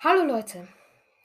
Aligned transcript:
Hallo 0.00 0.22
Leute, 0.22 0.68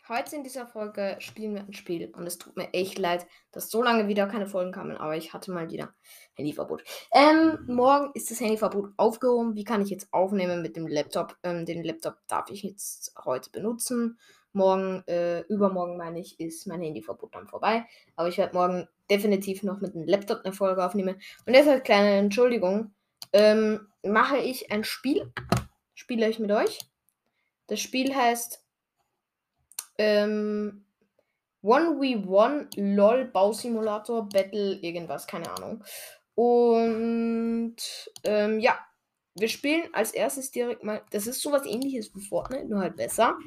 heute 0.10 0.36
in 0.36 0.44
dieser 0.44 0.66
Folge 0.66 1.18
spielen 1.20 1.54
wir 1.54 1.62
ein 1.62 1.74
Spiel 1.74 2.12
und 2.18 2.26
es 2.26 2.40
tut 2.40 2.58
mir 2.58 2.74
echt 2.74 2.98
leid, 2.98 3.28
dass 3.52 3.70
so 3.70 3.84
lange 3.84 4.08
wieder 4.08 4.26
keine 4.26 4.48
Folgen 4.48 4.72
kamen, 4.72 4.98
aber 4.98 5.16
ich 5.16 5.32
hatte 5.32 5.52
mal 5.52 5.70
wieder 5.70 5.94
Handyverbot. 6.34 6.84
Ähm, 7.14 7.60
morgen 7.68 8.10
ist 8.16 8.32
das 8.32 8.40
Handyverbot 8.40 8.94
aufgehoben. 8.98 9.54
Wie 9.54 9.64
kann 9.64 9.84
ich 9.84 9.92
jetzt 9.92 10.12
aufnehmen 10.12 10.64
mit 10.64 10.76
dem 10.76 10.88
Laptop? 10.88 11.38
Ähm, 11.44 11.68
den 11.68 11.84
Laptop 11.84 12.18
darf 12.28 12.50
ich 12.50 12.64
jetzt 12.64 13.14
heute 13.24 13.52
benutzen. 13.52 14.18
Morgen, 14.54 15.04
äh, 15.06 15.42
übermorgen 15.42 15.96
meine 15.96 16.20
ich, 16.20 16.40
ist 16.40 16.66
mein 16.66 16.82
Handyverbot 16.82 17.36
dann 17.36 17.48
vorbei. 17.48 17.86
Aber 18.16 18.28
ich 18.28 18.40
werde 18.40 18.56
morgen 18.56 18.88
definitiv 19.08 19.62
noch 19.62 19.82
mit 19.82 19.94
dem 19.94 20.08
Laptop 20.08 20.40
eine 20.44 20.52
Folge 20.52 20.84
aufnehmen. 20.84 21.22
Und 21.46 21.54
deshalb 21.54 21.84
kleine 21.84 22.16
Entschuldigung. 22.16 22.96
Ähm, 23.34 23.88
mache 24.02 24.38
ich 24.38 24.72
ein 24.72 24.84
Spiel, 24.84 25.32
spiele 25.94 26.28
ich 26.28 26.40
mit 26.40 26.52
euch. 26.52 26.80
Das 27.68 27.80
Spiel 27.80 28.14
heißt 28.14 28.63
ähm, 29.98 30.86
1v1 31.64 32.96
LOL 32.96 33.26
Bausimulator 33.26 34.28
Battle 34.28 34.76
irgendwas, 34.82 35.28
keine 35.28 35.50
Ahnung. 35.52 35.84
Und 36.36 37.76
ähm, 38.24 38.60
ja, 38.60 38.78
wir 39.36 39.48
spielen 39.48 39.84
als 39.94 40.12
erstes 40.12 40.52
direkt 40.52 40.84
mal. 40.84 41.02
Das 41.12 41.28
ist 41.28 41.42
sowas 41.42 41.66
ähnliches 41.66 42.14
wie 42.16 42.22
Fortnite, 42.22 42.68
nur 42.68 42.82
halt 42.82 42.98
besser. 42.98 43.38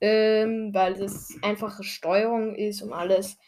Ähm, 0.00 0.70
weil 0.72 0.94
das 0.94 1.34
einfache 1.42 1.84
Steuerung 1.84 2.54
ist 2.54 2.82
und 2.82 2.92
alles. 2.92 3.38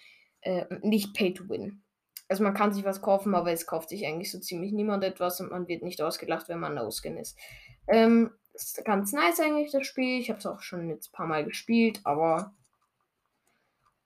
Äh, 0.41 0.65
nicht 0.83 1.15
Pay 1.15 1.35
to 1.35 1.49
Win. 1.49 1.83
Also 2.29 2.43
man 2.43 2.55
kann 2.55 2.73
sich 2.73 2.85
was 2.85 3.01
kaufen, 3.03 3.35
aber 3.35 3.53
es 3.53 3.67
kauft 3.67 3.91
sich 3.91 4.07
eigentlich 4.07 4.33
so 4.33 4.41
ziemlich 4.41 4.73
niemand 4.73 5.05
etwas 5.05 5.41
und 5.41 5.51
man 5.51 5.69
wird 5.69 5.83
nicht 5.83 6.01
ausgelacht, 6.03 6.49
wenn 6.49 6.59
man 6.59 6.75
No-Skin 6.75 7.17
ist. 7.17 7.39
Ähm, 7.87 8.31
ist 8.55 8.85
ganz 8.85 9.13
nice 9.13 9.41
eigentlich, 9.41 9.73
das 9.73 9.87
Spiel. 9.87 10.21
Ich 10.21 10.29
habe 10.29 10.39
es 10.39 10.47
auch 10.47 10.63
schon 10.63 10.89
jetzt 10.89 11.09
ein 11.09 11.13
paar 11.13 11.27
Mal 11.27 11.45
gespielt, 11.45 12.01
aber 12.05 12.53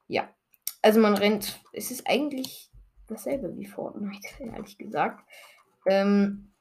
ja. 0.08 0.28
Also 0.82 1.00
man 1.00 1.14
rennt. 1.14 1.60
Es 1.72 1.90
ist 1.90 2.06
eigentlich 2.08 2.70
dasselbe 3.08 3.56
wie 3.56 3.66
Fortnite, 3.66 4.28
ehrlich 4.38 4.78
gesagt. 4.78 5.24
Ähm, 5.86 6.52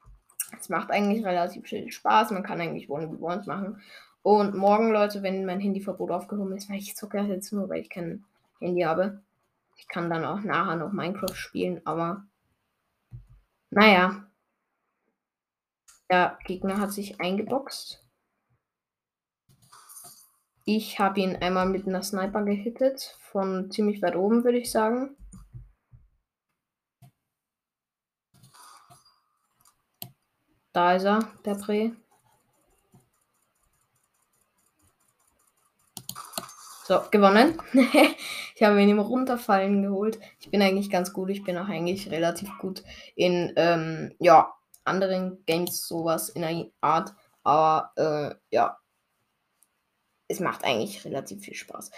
es 0.58 0.68
macht 0.68 0.90
eigentlich 0.90 1.24
relativ 1.24 1.66
viel 1.66 1.90
Spaß. 1.90 2.30
Man 2.30 2.42
kann 2.42 2.60
eigentlich 2.60 2.88
One 2.88 3.08
v 3.08 3.24
Ones 3.24 3.46
machen. 3.46 3.80
Und 4.22 4.56
morgen, 4.56 4.90
Leute, 4.90 5.22
wenn 5.22 5.46
mein 5.46 5.60
Handyverbot 5.60 6.10
aufgehoben 6.10 6.56
ist, 6.56 6.68
weil 6.68 6.78
ich 6.78 6.96
zocke 6.96 7.20
jetzt 7.20 7.52
nur, 7.52 7.68
weil 7.68 7.80
ich 7.80 7.90
kein 7.90 8.24
Handy 8.58 8.82
habe. 8.82 9.22
Ich 9.76 9.86
kann 9.88 10.10
dann 10.10 10.24
auch 10.24 10.40
nachher 10.40 10.76
noch 10.76 10.92
Minecraft 10.92 11.34
spielen, 11.34 11.80
aber 11.84 12.24
naja, 13.70 14.25
der 16.10 16.38
Gegner 16.44 16.78
hat 16.78 16.92
sich 16.92 17.20
eingeboxt. 17.20 18.02
Ich 20.64 20.98
habe 20.98 21.20
ihn 21.20 21.36
einmal 21.36 21.66
mit 21.66 21.86
einer 21.86 22.02
Sniper 22.02 22.42
gehittet. 22.42 23.16
Von 23.20 23.70
ziemlich 23.70 24.02
weit 24.02 24.16
oben, 24.16 24.42
würde 24.42 24.58
ich 24.58 24.70
sagen. 24.70 25.16
Da 30.72 30.94
ist 30.94 31.04
er, 31.04 31.20
der 31.44 31.54
Prä. 31.54 31.92
So, 36.84 37.00
gewonnen. 37.10 37.60
ich 38.54 38.62
habe 38.62 38.82
ihn 38.82 38.88
im 38.88 38.98
Runterfallen 38.98 39.82
geholt. 39.82 40.18
Ich 40.40 40.50
bin 40.50 40.62
eigentlich 40.62 40.90
ganz 40.90 41.12
gut. 41.12 41.30
Ich 41.30 41.44
bin 41.44 41.56
auch 41.58 41.68
eigentlich 41.68 42.10
relativ 42.10 42.58
gut 42.58 42.82
in, 43.14 43.52
ähm, 43.56 44.14
ja, 44.18 44.55
anderen 44.86 45.44
Games 45.46 45.86
sowas 45.86 46.28
in 46.28 46.42
der 46.42 46.66
Art. 46.80 47.14
Aber 47.42 47.92
äh, 47.96 48.34
ja, 48.50 48.78
es 50.28 50.40
macht 50.40 50.64
eigentlich 50.64 51.04
relativ 51.04 51.42
viel 51.44 51.54
Spaß. 51.54 51.90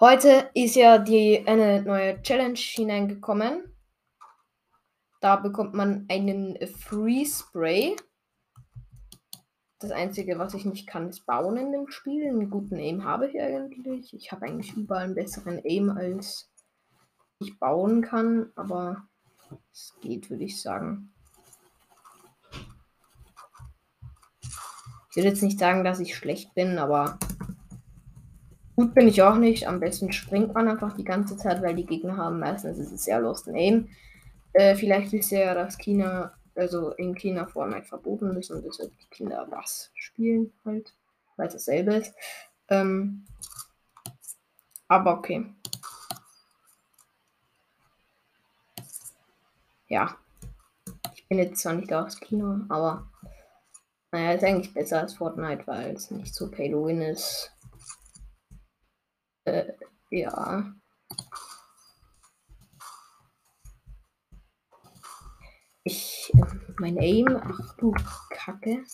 Heute 0.00 0.50
ist 0.54 0.74
ja 0.74 0.98
die 0.98 1.46
eine 1.46 1.82
neue 1.82 2.20
Challenge 2.22 2.58
hineingekommen. 2.58 3.72
Da 5.20 5.36
bekommt 5.36 5.72
man 5.72 6.04
einen 6.08 6.58
Free 6.66 7.24
Spray. 7.24 7.96
Das 9.78 9.92
Einzige, 9.92 10.38
was 10.38 10.54
ich 10.54 10.64
nicht 10.64 10.86
kann, 10.86 11.08
ist 11.08 11.24
bauen 11.24 11.56
in 11.56 11.72
dem 11.72 11.88
Spiel. 11.88 12.28
Einen 12.28 12.50
guten 12.50 12.76
Aim 12.76 13.04
habe 13.04 13.28
ich 13.28 13.40
eigentlich. 13.40 14.12
Ich 14.12 14.32
habe 14.32 14.46
eigentlich 14.46 14.76
überall 14.76 15.04
einen 15.04 15.14
besseren 15.14 15.60
Aim, 15.64 15.90
als 15.90 16.50
ich 17.38 17.58
bauen 17.58 18.02
kann. 18.02 18.52
Aber 18.56 19.08
es 19.72 19.94
geht, 20.02 20.28
würde 20.28 20.44
ich 20.44 20.60
sagen. 20.60 21.13
Ich 25.14 25.16
würde 25.16 25.28
jetzt 25.28 25.44
nicht 25.44 25.60
sagen, 25.60 25.84
dass 25.84 26.00
ich 26.00 26.16
schlecht 26.16 26.56
bin, 26.56 26.76
aber 26.76 27.20
gut 28.74 28.94
bin 28.94 29.06
ich 29.06 29.22
auch 29.22 29.36
nicht. 29.36 29.68
Am 29.68 29.78
besten 29.78 30.10
springt 30.10 30.54
man 30.54 30.66
einfach 30.66 30.96
die 30.96 31.04
ganze 31.04 31.36
Zeit, 31.36 31.62
weil 31.62 31.76
die 31.76 31.86
Gegner 31.86 32.16
haben 32.16 32.40
meistens 32.40 32.78
ist 32.78 32.90
es 32.90 33.04
sehr 33.04 33.20
Lost 33.20 33.46
in 33.46 33.54
Aim. 33.54 33.88
Äh, 34.54 34.74
vielleicht 34.74 35.12
ist 35.12 35.30
ja, 35.30 35.54
dass 35.54 35.78
China, 35.78 36.34
also 36.56 36.90
in 36.94 37.14
China 37.14 37.46
Fortnite 37.46 37.84
verboten 37.84 38.36
ist 38.36 38.50
und 38.50 38.64
deshalb 38.64 38.90
die 38.98 39.06
Kinder 39.06 39.46
was 39.50 39.92
spielen 39.94 40.52
halt, 40.64 40.92
weil 41.36 41.46
es 41.46 41.52
dasselbe 41.52 41.94
ist. 41.94 42.12
Ähm, 42.66 43.24
aber 44.88 45.16
okay. 45.16 45.46
Ja. 49.86 50.16
Ich 51.14 51.24
bin 51.28 51.38
jetzt 51.38 51.60
zwar 51.60 51.74
nicht 51.74 51.92
aus 51.92 52.18
Kino, 52.18 52.62
aber 52.68 53.06
naja, 54.14 54.34
ist 54.34 54.44
eigentlich 54.44 54.72
besser 54.72 55.00
als 55.00 55.14
Fortnite, 55.14 55.66
weil 55.66 55.96
es 55.96 56.08
nicht 56.12 56.32
so 56.32 56.48
pay 56.48 56.70
to 56.70 56.86
win 56.86 57.02
ist. 57.02 57.50
Äh, 59.44 59.72
ja. 60.10 60.72
Ich, 65.82 66.32
mein 66.78 66.96
Aim, 66.96 67.40
ach 67.42 67.76
du 67.76 67.92
Kacke. 68.30 68.84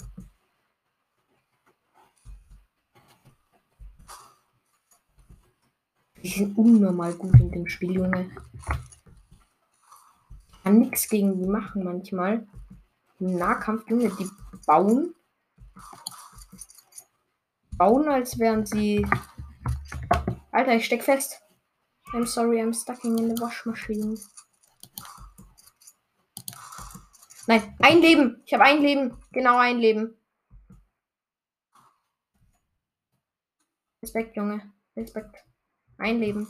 Die 6.22 6.28
sind 6.28 6.56
unnormal 6.56 7.12
gut 7.12 7.38
in 7.38 7.50
dem 7.50 7.69
Spiel, 7.69 7.92
Junge. 7.92 8.30
Ich 10.47 10.62
kann 10.62 10.78
nichts 10.78 11.10
gegen 11.10 11.38
die 11.42 11.47
machen 11.47 11.84
manchmal. 11.84 12.47
Im 13.19 13.36
Nahkampf, 13.36 13.86
Junge, 13.91 14.09
die 14.19 14.30
bauen. 14.70 15.16
Bauen, 17.76 18.08
als 18.08 18.38
wären 18.38 18.64
sie. 18.64 19.04
Alter, 20.53 20.76
ich 20.76 20.84
steck 20.84 21.03
fest. 21.03 21.42
I'm 22.12 22.25
sorry, 22.25 22.60
I'm 22.60 22.72
stucking 22.72 23.19
in 23.19 23.34
the 23.34 23.42
Waschmaschine. 23.42 24.16
Nein, 27.48 27.75
ein 27.80 28.00
Leben. 28.00 28.42
Ich 28.47 28.54
habe 28.54 28.64
ein 28.64 28.80
Leben. 28.80 29.16
Genau 29.32 29.59
ein 29.59 29.78
Leben. 29.78 30.16
Respekt, 34.03 34.36
Junge. 34.36 34.72
Respekt. 34.97 35.36
Ein 35.98 36.20
Leben. 36.20 36.47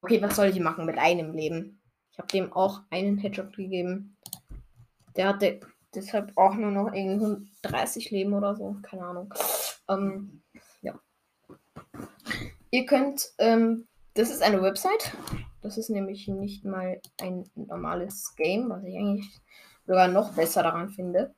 Okay, 0.00 0.22
was 0.22 0.36
soll 0.36 0.46
ich 0.46 0.60
machen 0.60 0.86
mit 0.86 0.96
einem 0.96 1.32
Leben? 1.32 1.82
Ich 2.12 2.18
habe 2.18 2.28
dem 2.28 2.52
auch 2.52 2.82
einen 2.90 3.18
Headshot 3.18 3.56
gegeben. 3.56 4.16
Der 5.16 5.28
hatte 5.28 5.60
deshalb 5.94 6.36
auch 6.36 6.54
nur 6.54 6.70
noch 6.70 6.92
irgendwie 6.92 7.48
30 7.62 8.10
Leben 8.10 8.34
oder 8.34 8.56
so. 8.56 8.76
Keine 8.82 9.04
Ahnung. 9.04 9.34
Ähm, 9.88 10.42
ja. 10.82 10.98
Ihr 12.70 12.86
könnt, 12.86 13.32
ähm, 13.38 13.86
das 14.14 14.30
ist 14.30 14.42
eine 14.42 14.62
Website. 14.62 15.12
Das 15.62 15.78
ist 15.78 15.90
nämlich 15.90 16.28
nicht 16.28 16.64
mal 16.64 17.00
ein 17.20 17.48
normales 17.54 18.34
Game, 18.36 18.70
was 18.70 18.84
ich 18.84 18.96
eigentlich 18.96 19.40
sogar 19.86 20.08
noch 20.08 20.34
besser 20.34 20.62
daran 20.62 20.90
finde. 20.90 21.34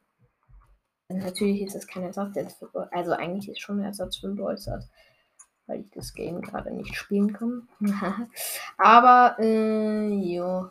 Also 1.08 1.26
natürlich 1.26 1.62
ist 1.62 1.74
es 1.74 1.86
kein 1.86 2.04
Ersatz, 2.04 2.54
für, 2.54 2.92
also 2.92 3.12
eigentlich 3.12 3.48
ist 3.48 3.60
schon 3.60 3.80
ein 3.80 3.84
Ersatz 3.84 4.18
für 4.18 4.28
Brawl 4.28 4.58
weil 5.66 5.80
ich 5.80 5.90
das 5.90 6.14
Game 6.14 6.40
gerade 6.40 6.72
nicht 6.72 6.96
spielen 6.96 7.32
kann. 7.32 7.68
Aber, 8.76 9.36
äh, 9.38 10.08
jo. 10.08 10.68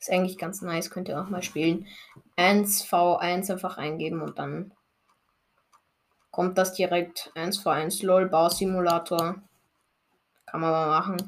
Ist 0.00 0.10
eigentlich 0.10 0.38
ganz 0.38 0.62
nice, 0.62 0.90
könnt 0.90 1.08
ihr 1.08 1.20
auch 1.20 1.28
mal 1.28 1.42
spielen. 1.42 1.86
1v1 2.38 3.52
einfach 3.52 3.76
eingeben 3.76 4.22
und 4.22 4.38
dann 4.38 4.72
kommt 6.30 6.56
das 6.56 6.72
direkt 6.72 7.30
1v1 7.34 8.06
LOL 8.06 8.30
Bausimulator. 8.30 9.42
Kann 10.46 10.60
man 10.60 10.70
mal 10.70 10.88
machen. 10.88 11.18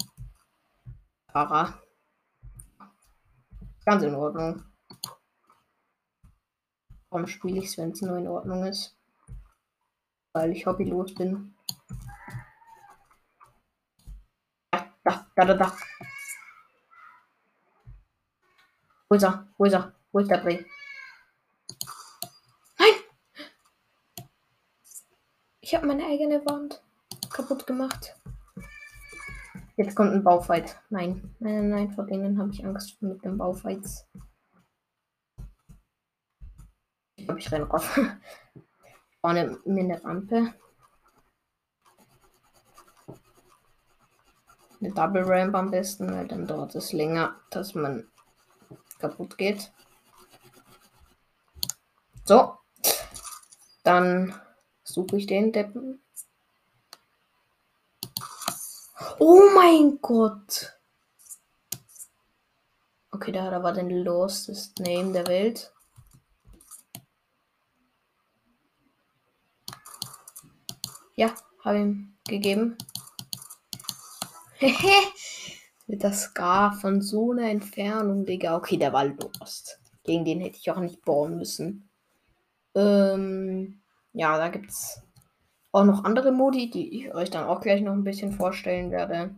Para. 1.26 1.82
Ganz 3.84 4.02
in 4.04 4.14
Ordnung. 4.14 4.64
Warum 7.10 7.26
spiele 7.26 7.58
ich 7.58 7.66
es, 7.66 7.76
wenn 7.76 7.90
es 7.90 8.00
nur 8.00 8.16
in 8.16 8.26
Ordnung 8.26 8.64
ist? 8.64 8.96
Weil 10.32 10.52
ich 10.52 10.64
hobbylos 10.64 11.14
bin. 11.14 11.54
Da, 14.70 14.86
da, 15.04 15.26
da, 15.36 15.44
da, 15.44 15.54
da. 15.54 15.76
Wo 19.12 19.16
ist 19.16 19.24
er? 19.24 19.46
Wo 19.58 19.66
ist 19.66 19.74
er? 19.74 19.92
Wo 20.10 20.20
ist 20.20 20.30
der 20.30 20.38
Dreh? 20.40 20.64
Nein! 22.78 22.94
Ich 25.60 25.74
habe 25.74 25.86
meine 25.86 26.06
eigene 26.06 26.42
Wand 26.46 26.82
kaputt 27.28 27.66
gemacht. 27.66 28.18
Jetzt 29.76 29.96
kommt 29.96 30.14
ein 30.14 30.24
Baufight. 30.24 30.80
Nein, 30.88 31.36
nein, 31.40 31.68
nein, 31.68 31.90
vor 31.90 32.06
denen 32.06 32.38
habe 32.38 32.52
ich 32.52 32.64
Angst 32.64 33.02
mit 33.02 33.22
den 33.22 33.36
Baufights. 33.36 34.08
Ich 37.16 37.26
glaube, 37.26 37.38
ich 37.38 37.52
renne 37.52 37.66
rauf. 37.66 38.00
Vorne 39.20 39.58
mir 39.66 39.84
eine 39.84 40.02
Rampe. 40.02 40.54
Eine 44.80 44.94
Double 44.94 45.24
Ramp 45.24 45.54
am 45.54 45.70
besten, 45.70 46.10
weil 46.10 46.26
dann 46.28 46.46
dauert 46.46 46.74
es 46.74 46.94
länger, 46.94 47.38
dass 47.50 47.74
man 47.74 48.10
kaputt 49.02 49.36
geht. 49.36 49.72
So. 52.24 52.56
Dann 53.82 54.40
suche 54.84 55.16
ich 55.16 55.26
den 55.26 55.52
Deppen. 55.52 56.00
Oh 59.18 59.42
mein 59.54 60.00
Gott. 60.00 60.78
Okay, 63.10 63.32
da 63.32 63.44
hat 63.44 63.52
aber 63.52 63.72
den 63.72 63.90
lostest 63.90 64.78
Name 64.78 65.12
der 65.12 65.26
Welt. 65.26 65.72
Ja, 71.16 71.34
habe 71.64 71.80
ihm 71.80 72.16
gegeben. 72.26 72.78
Mit 75.92 76.02
der 76.04 76.14
Scar 76.14 76.72
von 76.72 77.02
so 77.02 77.32
einer 77.32 77.50
Entfernung, 77.50 78.24
Digga. 78.24 78.56
Okay, 78.56 78.78
der 78.78 78.94
war 78.94 79.04
lost. 79.04 79.78
Gegen 80.04 80.24
den 80.24 80.40
hätte 80.40 80.56
ich 80.56 80.70
auch 80.70 80.80
nicht 80.80 81.04
bauen 81.04 81.36
müssen. 81.36 81.90
Ähm, 82.74 83.82
ja, 84.14 84.38
da 84.38 84.48
gibt 84.48 84.70
es 84.70 85.02
auch 85.70 85.84
noch 85.84 86.04
andere 86.04 86.32
Modi, 86.32 86.70
die 86.70 87.04
ich 87.04 87.14
euch 87.14 87.28
dann 87.28 87.44
auch 87.44 87.60
gleich 87.60 87.82
noch 87.82 87.92
ein 87.92 88.04
bisschen 88.04 88.32
vorstellen 88.32 88.90
werde. 88.90 89.36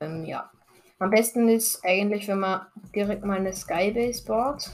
Ähm, 0.00 0.24
ja. 0.24 0.50
Am 0.98 1.10
besten 1.10 1.46
ist 1.50 1.84
eigentlich, 1.84 2.26
wenn 2.26 2.40
man 2.40 2.66
direkt 2.94 3.22
mal 3.22 3.36
eine 3.36 3.52
Skybase 3.52 4.24
baut. 4.24 4.70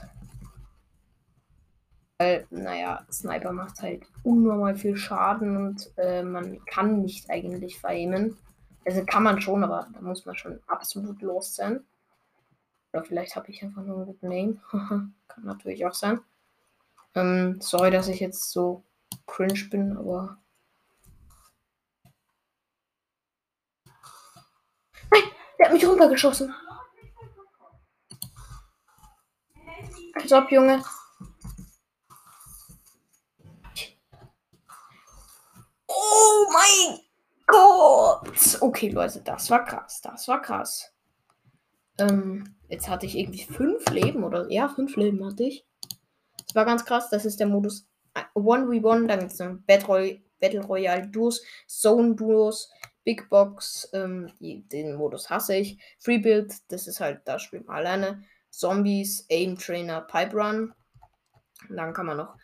Weil, 2.22 2.46
naja, 2.50 3.04
Sniper 3.10 3.50
macht 3.50 3.82
halt 3.82 4.04
unnormal 4.22 4.76
viel 4.76 4.96
Schaden 4.96 5.56
und 5.56 5.90
äh, 5.96 6.22
man 6.22 6.64
kann 6.66 7.02
nicht 7.02 7.28
eigentlich 7.28 7.80
veraimen. 7.80 8.38
Also 8.84 9.04
kann 9.04 9.24
man 9.24 9.40
schon, 9.40 9.64
aber 9.64 9.88
da 9.92 10.00
muss 10.00 10.24
man 10.24 10.36
schon 10.36 10.60
absolut 10.68 11.20
los 11.20 11.56
sein. 11.56 11.84
Oder 12.92 13.02
vielleicht 13.02 13.34
habe 13.34 13.50
ich 13.50 13.60
einfach 13.64 13.82
nur 13.82 13.96
einen 13.96 14.06
guten 14.06 14.28
Name. 14.28 14.60
kann 15.26 15.44
natürlich 15.44 15.84
auch 15.84 15.94
sein. 15.94 16.20
Ähm, 17.16 17.60
sorry, 17.60 17.90
dass 17.90 18.06
ich 18.06 18.20
jetzt 18.20 18.52
so 18.52 18.84
cringe 19.26 19.68
bin, 19.68 19.96
aber. 19.96 20.38
Nein, 25.10 25.22
der 25.58 25.66
hat 25.66 25.72
mich 25.72 25.84
runtergeschossen. 25.84 26.54
Als 30.14 30.32
ob, 30.32 30.52
Junge. 30.52 30.84
Oh 36.32 36.46
mein 36.50 36.98
Gott. 37.46 38.58
Okay, 38.60 38.88
Leute, 38.88 39.20
das 39.20 39.50
war 39.50 39.64
krass. 39.64 40.00
Das 40.00 40.26
war 40.28 40.40
krass. 40.40 40.92
Ähm, 41.98 42.56
jetzt 42.68 42.88
hatte 42.88 43.04
ich 43.04 43.18
irgendwie 43.18 43.44
fünf 43.44 43.88
Leben 43.90 44.24
oder 44.24 44.50
ja, 44.50 44.68
fünf 44.68 44.96
Leben 44.96 45.24
hatte 45.26 45.44
ich. 45.44 45.66
Das 46.46 46.54
war 46.54 46.64
ganz 46.64 46.84
krass. 46.84 47.10
Das 47.10 47.26
ist 47.26 47.38
der 47.38 47.48
Modus 47.48 47.86
1v1. 48.14 49.06
Dann 49.06 49.20
gibt 49.20 49.32
es 49.32 49.38
noch 49.38 49.58
Battle, 49.66 50.22
Battle 50.40 50.64
Royale 50.64 51.08
Duos, 51.08 51.42
Zone 51.66 52.14
Duos, 52.14 52.70
Big 53.04 53.28
Box. 53.28 53.90
Ähm, 53.92 54.32
die, 54.40 54.66
den 54.68 54.94
Modus 54.94 55.28
hasse 55.28 55.56
ich. 55.56 55.78
Free 55.98 56.18
Build, 56.18 56.54
das 56.68 56.86
ist 56.86 57.00
halt, 57.00 57.20
da 57.26 57.38
spielt 57.38 57.66
man 57.66 57.76
alleine. 57.76 58.24
Zombies, 58.48 59.26
Aim 59.30 59.58
Trainer, 59.58 60.00
Pipe 60.00 60.34
Run. 60.34 60.72
Und 61.68 61.76
dann 61.76 61.92
kann 61.92 62.06
man 62.06 62.16
noch 62.16 62.36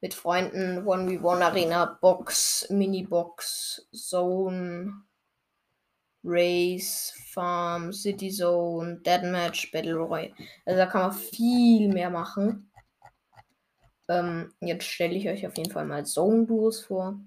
mit 0.00 0.14
Freunden 0.14 0.86
1v1 0.86 1.42
Arena, 1.42 1.98
Box, 2.00 2.66
Mini-Box, 2.70 3.88
Zone, 3.92 5.02
Race, 6.22 7.14
Farm, 7.32 7.92
City 7.92 8.30
Zone, 8.30 9.00
Deathmatch, 9.00 9.70
Battle 9.70 9.94
Royale. 9.94 10.34
Also 10.64 10.78
da 10.78 10.86
kann 10.86 11.02
man 11.02 11.12
viel 11.12 11.88
mehr 11.88 12.10
machen. 12.10 12.70
Ähm, 14.08 14.52
jetzt 14.60 14.84
stelle 14.84 15.14
ich 15.14 15.28
euch 15.28 15.46
auf 15.46 15.56
jeden 15.56 15.70
Fall 15.70 15.84
mal 15.84 16.04
Zone-Duos 16.04 16.84
vor. 16.84 17.18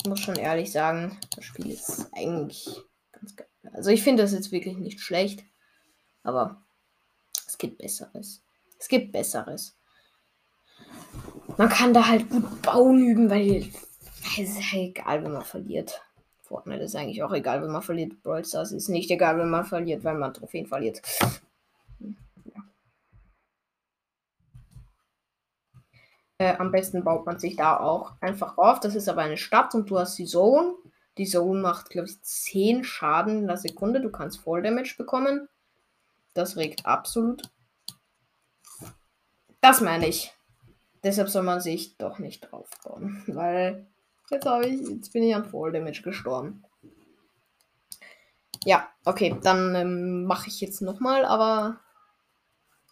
Ich 0.00 0.08
muss 0.08 0.20
schon 0.20 0.36
ehrlich 0.36 0.72
sagen, 0.72 1.18
das 1.34 1.44
Spiel 1.44 1.70
ist 1.70 2.08
eigentlich 2.14 2.66
ganz 3.12 3.36
geil. 3.36 3.48
Also 3.72 3.90
ich 3.90 4.02
finde 4.02 4.22
das 4.22 4.32
jetzt 4.32 4.52
wirklich 4.52 4.76
nicht 4.76 5.00
schlecht, 5.00 5.44
aber 6.22 6.62
es 7.46 7.58
gibt 7.58 7.78
Besseres. 7.78 8.42
Es 8.78 8.88
gibt 8.88 9.12
Besseres 9.12 9.77
man 11.58 11.68
kann 11.68 11.92
da 11.92 12.06
halt 12.06 12.30
gut 12.30 12.62
bauen 12.62 13.04
üben, 13.04 13.28
weil 13.28 13.68
es 14.22 14.38
ist 14.38 14.72
halt 14.72 14.96
egal, 14.96 15.24
wenn 15.24 15.32
man 15.32 15.44
verliert. 15.44 16.00
Fortnite 16.42 16.84
ist 16.84 16.96
eigentlich 16.96 17.22
auch 17.22 17.32
egal, 17.32 17.62
wenn 17.62 17.72
man 17.72 17.82
verliert. 17.82 18.22
Brawl 18.22 18.44
Stars 18.44 18.72
ist 18.72 18.88
nicht 18.88 19.10
egal, 19.10 19.38
wenn 19.38 19.50
man 19.50 19.66
verliert, 19.66 20.04
weil 20.04 20.14
man 20.14 20.32
Trophäen 20.32 20.66
verliert. 20.66 21.02
Ja. 22.44 22.64
Äh, 26.38 26.56
am 26.56 26.70
besten 26.70 27.04
baut 27.04 27.26
man 27.26 27.38
sich 27.38 27.56
da 27.56 27.78
auch 27.78 28.12
einfach 28.20 28.56
auf. 28.56 28.78
Das 28.80 28.94
ist 28.94 29.08
aber 29.08 29.22
eine 29.22 29.36
Stadt 29.36 29.74
und 29.74 29.90
du 29.90 29.98
hast 29.98 30.16
die 30.16 30.26
Zone. 30.26 30.74
Die 31.18 31.26
Zone 31.26 31.60
macht, 31.60 31.90
glaube 31.90 32.06
ich, 32.08 32.22
10 32.22 32.84
Schaden 32.84 33.38
in 33.40 33.46
der 33.48 33.56
Sekunde. 33.56 34.00
Du 34.00 34.10
kannst 34.10 34.38
Voll 34.38 34.62
Damage 34.62 34.94
bekommen. 34.96 35.48
Das 36.34 36.56
regt 36.56 36.86
absolut. 36.86 37.42
Das 39.60 39.80
meine 39.80 40.06
ich. 40.06 40.37
Deshalb 41.02 41.28
soll 41.28 41.42
man 41.42 41.60
sich 41.60 41.96
doch 41.96 42.18
nicht 42.18 42.40
draufbauen. 42.40 43.22
Weil 43.26 43.86
jetzt 44.30 44.46
ich, 44.46 44.88
jetzt 44.88 45.12
bin 45.12 45.22
ich 45.22 45.34
am 45.34 45.44
Fall 45.44 45.72
Damage 45.72 46.02
gestorben. 46.02 46.64
Ja, 48.64 48.88
okay, 49.04 49.36
dann 49.42 49.74
ähm, 49.74 50.24
mache 50.24 50.48
ich 50.48 50.60
jetzt 50.60 50.82
nochmal, 50.82 51.24
aber 51.24 51.80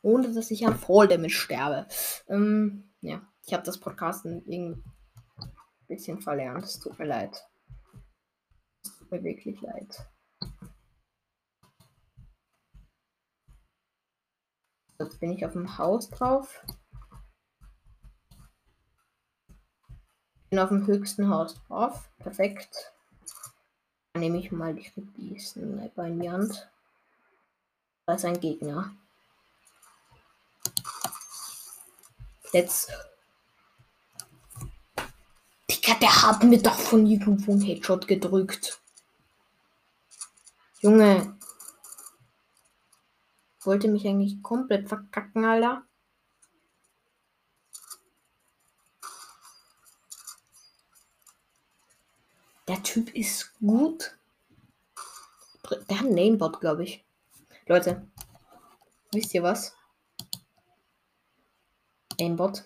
ohne 0.02 0.32
dass 0.32 0.50
ich 0.50 0.66
am 0.66 0.78
Fall 0.78 1.08
Damage 1.08 1.34
sterbe. 1.34 1.86
Ähm, 2.28 2.84
ja, 3.00 3.20
ich 3.44 3.52
habe 3.52 3.64
das 3.64 3.78
Podcasten 3.78 4.44
ein 4.48 4.82
bisschen 5.88 6.20
verlernt. 6.20 6.64
Es 6.64 6.78
tut 6.78 6.98
mir 6.98 7.06
leid. 7.06 7.44
Es 8.82 8.96
tut 8.96 9.10
mir 9.10 9.24
wirklich 9.24 9.60
leid. 9.60 10.06
Jetzt 14.98 15.20
bin 15.20 15.32
ich 15.32 15.44
auf 15.44 15.52
dem 15.52 15.76
Haus 15.76 16.08
drauf. 16.08 16.64
Bin 20.56 20.62
auf 20.62 20.68
dem 20.70 20.86
höchsten 20.86 21.28
Haus 21.28 21.54
drauf. 21.66 22.08
Perfekt. 22.18 22.90
Dann 24.14 24.22
nehme 24.22 24.38
ich 24.38 24.52
mal 24.52 24.74
die, 24.74 25.38
Sniper 25.38 26.06
in 26.06 26.18
die 26.18 26.30
Hand. 26.30 26.70
Da 28.06 28.14
ist 28.14 28.24
ein 28.24 28.40
Gegner. 28.40 28.90
Jetzt. 32.52 32.90
Digga, 35.70 35.94
der 36.00 36.22
hat 36.22 36.42
mir 36.42 36.62
doch 36.62 36.78
von 36.78 37.04
irgendwo 37.04 37.52
einen 37.52 37.60
Headshot 37.60 38.08
gedrückt. 38.08 38.80
Junge. 40.80 41.36
Wollte 43.60 43.88
mich 43.88 44.06
eigentlich 44.06 44.42
komplett 44.42 44.88
verkacken, 44.88 45.44
Alter. 45.44 45.82
Der 52.68 52.82
Typ 52.82 53.14
ist 53.14 53.54
gut. 53.60 54.16
Der 55.88 56.00
hat 56.00 56.06
einen 56.06 56.14
Namebot, 56.14 56.60
glaube 56.60 56.84
ich. 56.84 57.04
Leute, 57.66 58.06
wisst 59.12 59.34
ihr 59.34 59.42
was? 59.42 59.76
Aimbot. 62.20 62.64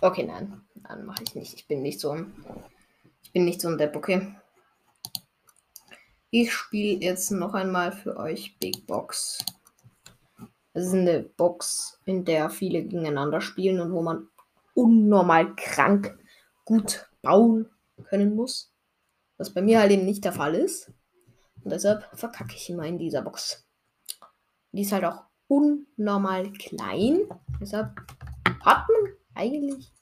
Okay, 0.00 0.24
nein, 0.24 0.60
dann 0.74 1.06
mache 1.06 1.22
ich 1.22 1.34
nicht. 1.34 1.54
Ich 1.54 1.66
bin 1.66 1.82
nicht 1.82 2.00
so 2.00 2.10
ein, 2.10 2.32
ich 3.22 3.32
bin 3.32 3.44
nicht 3.44 3.60
so 3.60 3.68
ein 3.68 3.78
Depp, 3.78 3.96
okay? 3.96 4.34
Ich 6.36 6.52
spiele 6.52 7.00
jetzt 7.00 7.30
noch 7.30 7.54
einmal 7.54 7.92
für 7.92 8.16
euch 8.16 8.58
Big 8.58 8.88
Box. 8.88 9.38
Das 10.72 10.86
ist 10.86 10.92
eine 10.92 11.22
Box, 11.22 12.00
in 12.06 12.24
der 12.24 12.50
viele 12.50 12.82
gegeneinander 12.82 13.40
spielen 13.40 13.80
und 13.80 13.92
wo 13.92 14.02
man 14.02 14.26
unnormal 14.74 15.54
krank 15.54 16.18
gut 16.64 17.08
bauen 17.22 17.70
können 18.06 18.34
muss. 18.34 18.72
Was 19.36 19.54
bei 19.54 19.62
mir 19.62 19.78
halt 19.78 19.92
eben 19.92 20.04
nicht 20.04 20.24
der 20.24 20.32
Fall 20.32 20.56
ist. 20.56 20.90
Und 21.62 21.70
deshalb 21.70 22.10
verkacke 22.18 22.56
ich 22.56 22.68
immer 22.68 22.84
in 22.84 22.98
dieser 22.98 23.22
Box. 23.22 23.64
Die 24.72 24.82
ist 24.82 24.90
halt 24.90 25.04
auch 25.04 25.22
unnormal 25.46 26.50
klein. 26.54 27.28
Deshalb 27.60 27.92
hat 28.60 28.88
man 28.88 29.12
eigentlich 29.36 29.92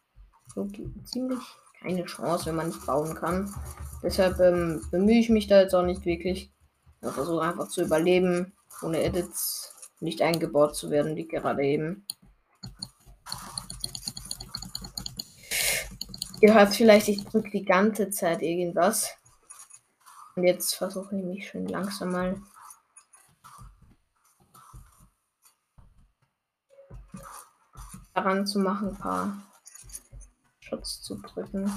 so 0.55 0.67
ziemlich 1.05 1.43
keine 1.83 2.05
Chance, 2.05 2.47
wenn 2.47 2.57
man 2.57 2.69
nicht 2.69 2.87
bauen 2.87 3.15
kann. 3.15 3.53
Deshalb 4.03 4.41
ähm, 4.41 4.83
bemühe 4.91 5.19
ich 5.19 5.29
mich 5.29 5.47
da 5.47 5.61
jetzt 5.61 5.75
auch 5.75 5.85
nicht 5.85 6.05
wirklich. 6.05 6.53
Ich 7.01 7.11
versuche 7.11 7.43
einfach 7.43 7.69
zu 7.69 7.83
überleben, 7.83 8.53
ohne 8.83 9.03
Edits 9.03 9.75
nicht 10.01 10.23
eingebaut 10.23 10.77
zu 10.77 10.91
werden, 10.91 11.17
die 11.17 11.27
gerade 11.27 11.63
eben. 11.63 12.07
Ihr 16.41 16.55
hört 16.55 16.75
vielleicht, 16.75 17.09
ich 17.09 17.25
drücke 17.25 17.51
die 17.51 17.65
ganze 17.65 18.11
Zeit 18.11 18.43
irgendwas. 18.43 19.11
Und 20.35 20.45
jetzt 20.45 20.75
versuche 20.75 21.17
ich 21.17 21.25
mich 21.25 21.49
schon 21.49 21.67
langsam 21.67 22.11
mal 22.11 22.41
daran 28.15 28.47
zu 28.47 28.59
machen, 28.59 28.89
ein 28.89 28.99
paar 28.99 29.52
Shots 30.73 31.03
zu 31.03 31.17
drücken. 31.17 31.71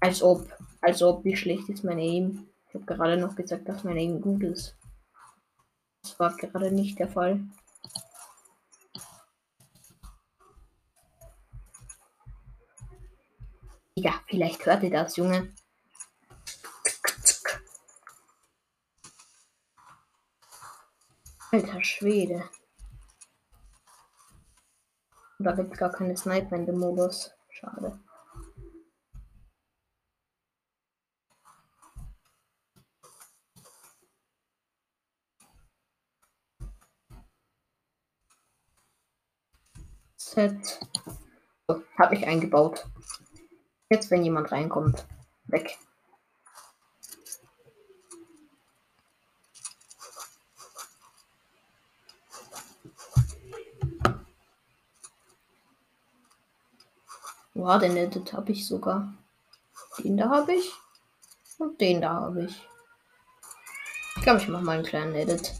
Als 0.00 0.22
ob, 0.22 0.46
als 0.82 1.02
ob, 1.02 1.24
wie 1.24 1.36
schlecht 1.36 1.68
ist 1.70 1.84
mein 1.84 1.98
Aim? 1.98 2.48
Ich 2.68 2.74
habe 2.74 2.84
gerade 2.84 3.16
noch 3.16 3.34
gesagt, 3.34 3.66
dass 3.68 3.82
mein 3.82 3.96
Aim 3.96 4.20
gut 4.20 4.42
ist. 4.42 4.76
Das 6.02 6.18
war 6.20 6.36
gerade 6.36 6.70
nicht 6.70 6.98
der 6.98 7.08
Fall. 7.08 7.40
Ja, 13.94 14.20
vielleicht 14.28 14.66
hört 14.66 14.82
ihr 14.82 14.90
das, 14.90 15.16
Junge. 15.16 15.52
Alter 21.50 21.82
Schwede. 21.82 22.50
Da 25.38 25.52
gibt 25.52 25.72
es 25.72 25.78
gar 25.78 25.90
keine 25.92 26.16
Sniper 26.16 26.56
in 26.56 26.66
dem 26.66 26.78
Modus. 26.78 27.30
Schade. 27.50 27.98
Set. 40.16 40.80
So, 41.68 41.82
habe 41.98 42.14
ich 42.14 42.26
eingebaut. 42.26 42.86
Jetzt, 43.88 44.10
wenn 44.10 44.24
jemand 44.24 44.50
reinkommt, 44.52 45.06
weg. 45.46 45.78
Wow, 57.56 57.80
den 57.80 57.96
Edit 57.96 58.34
habe 58.34 58.52
ich 58.52 58.66
sogar. 58.66 59.14
Den 60.04 60.18
da 60.18 60.28
habe 60.28 60.52
ich. 60.52 60.74
Und 61.58 61.80
den 61.80 62.02
da 62.02 62.12
habe 62.12 62.44
ich. 62.44 62.68
Ich 64.16 64.22
glaube, 64.22 64.40
ich 64.40 64.48
mache 64.48 64.62
mal 64.62 64.72
einen 64.72 64.84
kleinen 64.84 65.14
Edit. 65.14 65.54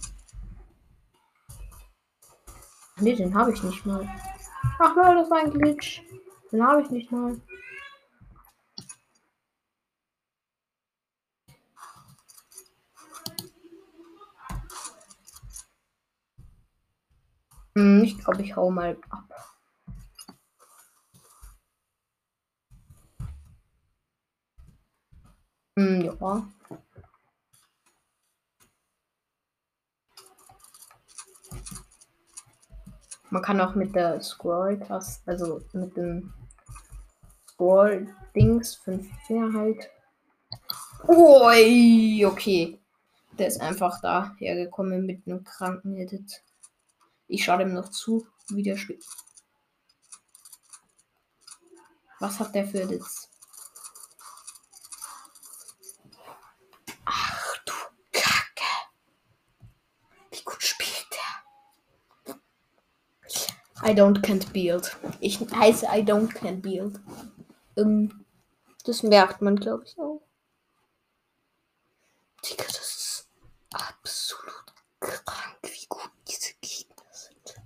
Ne, 3.00 3.16
den 3.16 3.34
habe 3.34 3.50
ich 3.50 3.62
nicht 3.62 3.86
mal. 3.86 4.06
Ach 4.78 4.94
lol, 4.94 5.14
das 5.14 5.30
war 5.30 5.38
ein 5.38 5.50
Glitch. 5.50 6.02
Den 6.52 6.62
habe 6.62 6.82
ich 6.82 6.90
nicht 6.90 7.10
mal. 7.10 7.40
Hm, 17.74 18.04
ich 18.04 18.18
glaube, 18.18 18.42
ich 18.42 18.54
hau 18.54 18.70
mal 18.70 18.98
ab. 19.08 19.55
Hm, 25.78 26.00
ja. 26.21 26.49
Man 33.30 33.42
kann 33.42 33.61
auch 33.61 33.75
mit 33.75 33.95
der 33.95 34.23
Scroll-Taste, 34.23 35.23
also 35.26 35.61
mit 35.73 35.97
dem 35.97 36.33
Scroll-Dings, 37.50 38.76
fünf 38.76 39.06
Finger 39.26 39.52
halt. 39.59 39.90
Ui, 41.09 42.25
okay. 42.25 42.80
Der 43.33 43.49
ist 43.49 43.61
einfach 43.61 44.00
da 44.00 44.35
hergekommen 44.38 45.04
mit 45.04 45.26
einem 45.26 45.45
kranken 45.45 45.99
Edit. 45.99 46.42
Ich 47.28 47.45
schaue 47.45 47.59
dem 47.59 47.75
noch 47.75 47.90
zu, 47.90 48.26
wie 48.49 48.62
der 48.62 48.76
spielt. 48.76 49.04
Was 52.18 52.40
hat 52.40 52.54
der 52.54 52.66
für 52.66 52.80
Edits? 52.80 53.28
Ach 57.04 57.56
du 57.66 57.73
Kacke. 58.12 58.64
Wie 60.30 60.42
gut 60.45 60.62
spielt 60.62 61.06
der? 61.11 62.37
I 63.83 63.92
don't 63.92 64.21
can't 64.21 64.52
build. 64.52 64.97
Ich 65.21 65.40
heiße 65.40 65.87
I 65.87 66.02
don't 66.02 66.33
can't 66.33 66.61
build. 66.62 66.99
Ähm, 67.76 68.25
das 68.85 69.02
merkt 69.02 69.42
man, 69.42 69.56
glaube 69.56 69.85
ich, 69.85 69.99
auch. 69.99 70.23
Digga, 72.45 72.64
das 72.64 72.78
ist 72.78 73.28
absolut 73.73 74.73
krank, 75.00 75.59
wie 75.62 75.87
gut 75.88 76.11
diese 76.28 76.54
Gegner 76.61 77.04
sind. 77.12 77.56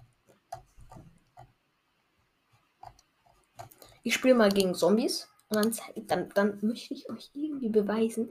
Ich 4.02 4.14
spiele 4.14 4.34
mal 4.34 4.50
gegen 4.50 4.74
Zombies. 4.74 5.28
Und 5.48 5.56
dann, 5.56 6.06
dann, 6.06 6.28
dann 6.30 6.58
möchte 6.62 6.94
ich 6.94 7.10
euch 7.10 7.30
irgendwie 7.34 7.70
beweisen, 7.70 8.30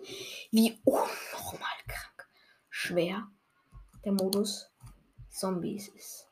wie 0.52 0.80
unnormal 0.86 1.78
krank 1.86 2.30
schwer 2.70 3.30
der 4.04 4.12
Modus 4.14 4.70
Zombies 5.30 5.88
ist. 5.90 6.30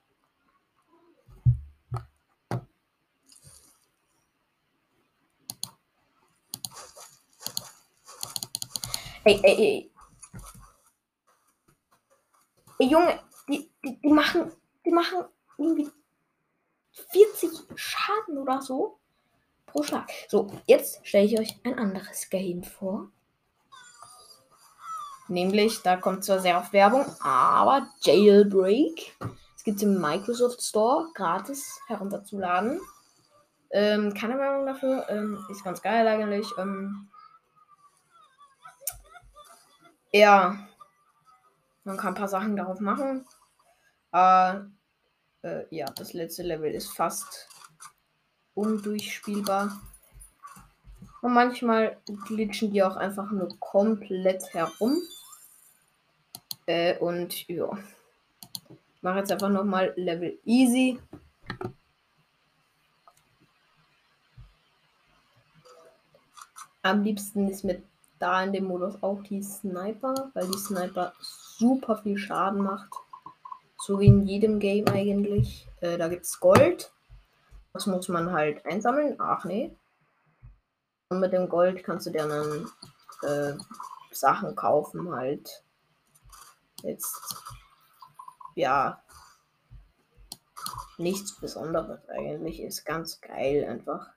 Ey, 9.23 9.39
ey, 9.43 9.55
ey. 9.55 9.91
Ey, 12.79 12.87
Junge, 12.87 13.19
die, 13.49 13.69
die, 13.83 13.99
die 13.99 14.13
machen, 14.13 14.53
die 14.85 14.91
machen 14.91 15.25
irgendwie 15.57 15.89
40 17.11 17.49
Schaden 17.75 18.37
oder 18.37 18.61
so 18.61 18.99
pro 19.65 19.83
Schlag. 19.83 20.09
So, 20.29 20.49
jetzt 20.65 21.05
stelle 21.05 21.25
ich 21.25 21.37
euch 21.37 21.59
ein 21.63 21.77
anderes 21.77 22.29
Game 22.29 22.63
vor. 22.63 23.11
Nämlich, 25.29 25.81
da 25.81 25.97
kommt 25.97 26.23
zwar 26.23 26.39
sehr 26.39 26.57
oft 26.57 26.73
Werbung, 26.73 27.05
aber 27.21 27.87
Jailbreak. 28.01 29.17
Es 29.55 29.63
gibt 29.63 29.81
im 29.81 29.99
Microsoft 29.99 30.61
Store 30.61 31.07
gratis 31.13 31.79
herunterzuladen. 31.87 32.79
Ähm, 33.71 34.13
keine 34.13 34.37
Werbung 34.39 34.65
dafür. 34.65 35.05
Ähm, 35.09 35.45
ist 35.49 35.63
ganz 35.63 35.81
geil 35.81 36.07
eigentlich. 36.07 36.47
Ähm, 36.57 37.09
ja, 40.13 40.57
man 41.83 41.97
kann 41.97 42.13
ein 42.13 42.17
paar 42.17 42.29
Sachen 42.29 42.55
darauf 42.55 42.79
machen. 42.79 43.25
Äh, 44.13 44.55
äh, 45.41 45.65
ja, 45.69 45.85
das 45.95 46.13
letzte 46.13 46.43
Level 46.43 46.71
ist 46.71 46.95
fast 46.95 47.49
undurchspielbar. 48.53 49.81
Und 51.21 51.33
manchmal 51.33 51.97
glitschen 52.25 52.71
die 52.71 52.83
auch 52.83 52.95
einfach 52.95 53.31
nur 53.31 53.49
komplett 53.59 54.53
herum. 54.53 54.97
Äh, 56.67 56.97
und 56.99 57.47
ja. 57.47 57.69
Mache 59.01 59.19
jetzt 59.19 59.31
einfach 59.31 59.49
nochmal 59.49 59.93
Level 59.95 60.37
Easy. 60.45 60.99
Am 66.83 67.03
liebsten 67.03 67.47
ist 67.47 67.63
mit 67.63 67.83
da 68.19 68.43
in 68.43 68.53
dem 68.53 68.65
Modus 68.65 69.01
auch 69.01 69.21
die 69.23 69.41
Sniper, 69.41 70.31
weil 70.33 70.47
die 70.47 70.57
Sniper 70.57 71.13
super 71.19 71.97
viel 71.97 72.17
Schaden 72.17 72.61
macht. 72.63 72.91
So 73.77 73.99
wie 73.99 74.07
in 74.07 74.27
jedem 74.27 74.59
Game 74.59 74.87
eigentlich. 74.87 75.67
Äh, 75.81 75.97
da 75.97 76.07
gibt 76.07 76.25
es 76.25 76.39
Gold. 76.39 76.91
Das 77.73 77.85
muss 77.85 78.07
man 78.09 78.31
halt 78.31 78.65
einsammeln. 78.65 79.15
Ach 79.19 79.45
nee. 79.45 79.75
Und 81.09 81.19
mit 81.19 81.31
dem 81.31 81.47
Gold 81.47 81.83
kannst 81.83 82.07
du 82.07 82.09
dir 82.09 82.27
dann 82.27 82.69
äh, 83.21 83.57
Sachen 84.11 84.55
kaufen 84.55 85.11
halt. 85.11 85.63
Jetzt. 86.83 87.35
Ja. 88.55 89.03
nichts 90.97 91.39
Besonderes 91.39 92.07
eigentlich. 92.09 92.59
Ist 92.61 92.85
ganz 92.85 93.21
geil 93.21 93.67
einfach. 93.69 94.07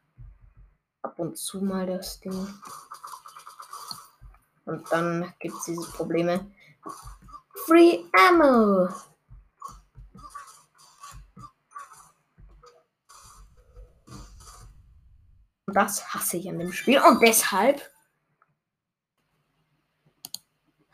Ab 1.02 1.18
und 1.18 1.36
zu 1.36 1.62
mal 1.62 1.86
das 1.86 2.20
Ding. 2.20 2.48
Und 4.64 4.90
dann 4.92 5.32
gibt 5.38 5.56
es 5.56 5.64
diese 5.64 5.90
Probleme. 5.92 6.50
Free 7.66 8.04
Ammo! 8.12 8.88
Und 15.66 15.76
das 15.76 16.12
hasse 16.12 16.36
ich 16.36 16.48
an 16.48 16.58
dem 16.58 16.72
Spiel. 16.72 17.00
Und 17.00 17.20
deshalb. 17.20 17.80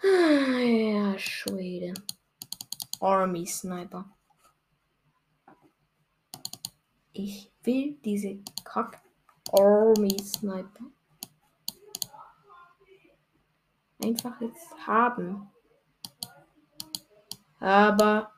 Ja, 0.07 1.19
Schwede. 1.19 1.95
Army 3.01 3.47
Sniper. 3.47 4.05
Ich 7.13 7.51
will 7.63 7.97
diese 8.05 8.39
Kack 8.65 9.03
Army 9.53 10.19
Sniper 10.23 10.87
einfach 14.03 14.41
jetzt 14.41 14.75
haben. 14.87 15.49
Aber 17.59 18.33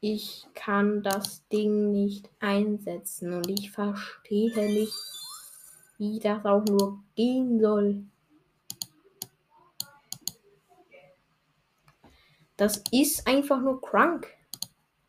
ich 0.00 0.46
kann 0.54 1.02
das 1.02 1.46
Ding 1.48 1.92
nicht 1.92 2.28
einsetzen 2.40 3.32
und 3.34 3.48
ich 3.48 3.70
verstehe 3.70 4.66
nicht, 4.72 4.94
wie 5.98 6.18
das 6.18 6.44
auch 6.44 6.64
nur 6.64 7.02
gehen 7.14 7.60
soll. 7.60 8.04
Das 12.56 12.82
ist 12.92 13.26
einfach 13.26 13.60
nur 13.60 13.80
krank. 13.80 14.32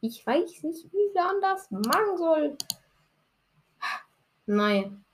Ich 0.01 0.25
weiß 0.25 0.63
nicht, 0.63 0.91
wie 0.91 1.13
man 1.13 1.41
das 1.41 1.69
machen 1.71 2.17
soll. 2.17 2.57
Nein. 4.45 5.05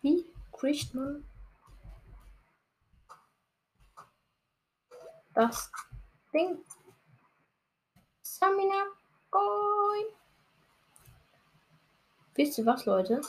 Wie 0.00 0.26
kriegt 0.52 0.94
man 0.94 1.24
das 5.34 5.70
Ding? 6.32 6.58
Samina 8.22 8.86
Coin. 9.30 10.06
Wisst 12.34 12.58
ihr 12.58 12.66
was, 12.66 12.84
Leute? 12.86 13.20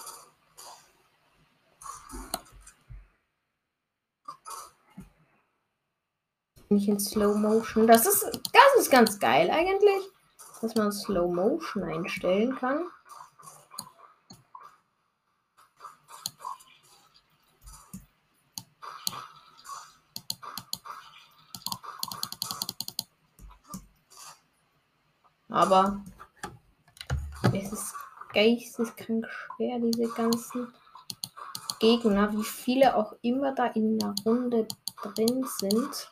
Nicht 6.73 6.87
in 6.87 6.99
Slow 6.99 7.35
Motion. 7.35 7.85
Das 7.85 8.07
ist, 8.07 8.23
das 8.23 8.79
ist 8.79 8.89
ganz 8.89 9.19
geil 9.19 9.51
eigentlich, 9.51 10.09
dass 10.59 10.73
man 10.73 10.91
Slow 10.91 11.31
Motion 11.31 11.83
einstellen 11.83 12.55
kann. 12.55 12.87
Aber 25.49 26.03
es 27.53 27.71
ist 27.71 27.93
geisteskrank 28.33 29.27
schwer, 29.29 29.77
diese 29.77 30.11
ganzen 30.15 30.73
Gegner, 31.79 32.33
wie 32.33 32.43
viele 32.43 32.95
auch 32.95 33.13
immer 33.21 33.53
da 33.53 33.67
in 33.67 33.99
der 33.99 34.15
Runde 34.25 34.67
drin 35.03 35.45
sind, 35.59 36.09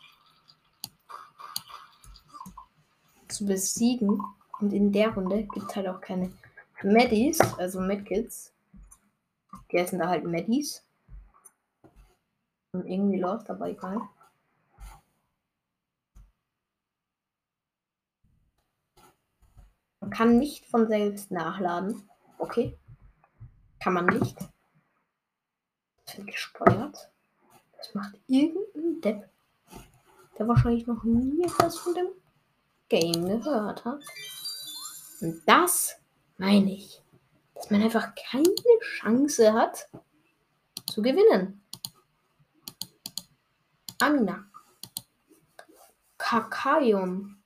zu 3.42 3.46
besiegen. 3.48 4.22
Und 4.60 4.74
in 4.74 4.92
der 4.92 5.14
Runde 5.14 5.44
gibt 5.44 5.70
es 5.70 5.76
halt 5.76 5.88
auch 5.88 6.00
keine 6.00 6.32
Medis, 6.84 7.40
also 7.58 7.82
Medkits. 7.82 8.54
Die 9.72 9.80
heißen 9.80 9.98
da 9.98 10.08
halt 10.08 10.26
Medis. 10.26 10.86
Und 12.74 12.86
irgendwie 12.86 13.20
läuft 13.20 13.50
dabei 13.50 13.72
egal. 13.72 14.02
Man 20.00 20.10
kann 20.12 20.38
nicht 20.38 20.66
von 20.66 20.88
selbst 20.88 21.32
nachladen. 21.32 22.08
Okay. 22.38 22.78
Kann 23.80 23.94
man 23.94 24.06
nicht. 24.06 24.38
Das 26.06 26.18
wird 26.18 26.28
gesteuert. 26.28 27.12
Das 27.78 27.96
macht 27.96 28.20
irgendein 28.28 29.02
Depp, 29.02 29.30
der 30.38 30.48
wahrscheinlich 30.48 30.86
noch 30.86 31.04
nie 31.04 31.44
etwas 31.44 31.80
von 31.80 31.96
dem 31.96 32.21
Game 32.92 33.26
gehört 33.26 33.86
hat. 33.86 34.04
Und 35.22 35.42
das 35.46 35.96
meine 36.38 36.74
ich, 36.74 37.02
dass 37.54 37.70
man 37.70 37.82
einfach 37.82 38.14
keine 38.16 38.54
Chance 38.82 39.54
hat 39.54 39.90
zu 40.88 41.02
gewinnen. 41.02 41.66
Amina. 44.02 44.46
Kakaium. 46.18 47.42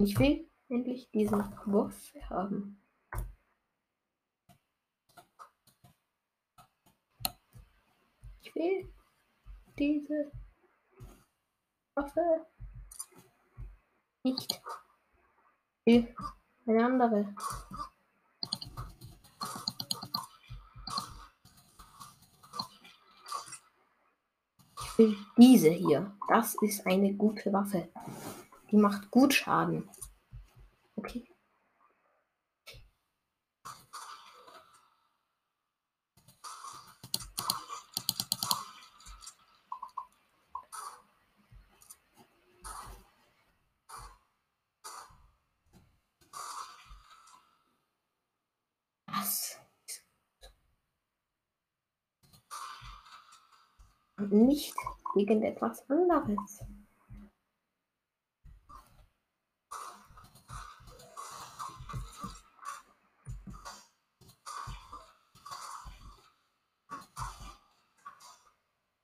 Ich 0.00 0.18
will 0.18 0.48
endlich 0.68 1.08
diesen 1.10 1.44
Wurf 1.66 2.14
haben. 2.30 2.82
Ich 8.40 8.52
will 8.56 8.92
diese 9.78 10.32
Waffe 11.98 12.46
nicht. 14.22 14.60
Eine 16.66 16.84
andere. 16.84 17.34
Ich 24.80 24.98
will 24.98 25.16
diese 25.36 25.70
hier. 25.70 26.16
Das 26.28 26.54
ist 26.60 26.86
eine 26.86 27.14
gute 27.14 27.52
Waffe. 27.52 27.88
Die 28.70 28.76
macht 28.76 29.10
gut 29.10 29.34
Schaden. 29.34 29.90
Okay. 30.94 31.28
Was? 49.06 49.58
Nicht 54.18 54.74
gegen 55.14 55.42
etwas 55.42 55.88
anderes. 55.88 56.60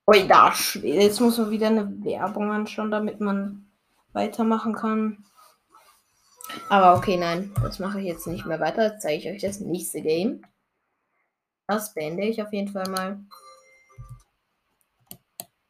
Ui, 0.07 0.29
da 0.29 0.53
Jetzt 0.83 1.20
muss 1.20 1.38
man 1.38 1.50
wieder 1.50 1.68
eine 1.68 2.05
Werbung 2.05 2.53
anschauen, 2.53 2.90
damit 2.90 3.20
man 3.20 3.70
weitermachen 4.12 4.74
kann. 4.74 5.24
Aber 6.68 6.96
okay, 6.96 7.16
nein, 7.16 7.53
das 7.62 7.79
mache 7.79 8.00
ich 8.00 8.07
jetzt 8.07 8.27
nicht 8.27 8.44
mehr 8.44 8.61
weiter. 8.61 8.92
Jetzt 8.92 9.03
zeige 9.03 9.16
ich 9.18 9.29
euch 9.29 9.42
das 9.42 9.61
nächste 9.61 10.03
Game. 10.03 10.42
Das 11.66 11.94
beende 11.94 12.24
ich 12.24 12.42
auf 12.42 12.53
jeden 12.53 12.68
Fall 12.68 12.88
mal. 12.90 13.24